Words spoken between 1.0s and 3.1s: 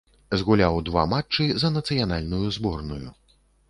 матчы за нацыянальную зборную.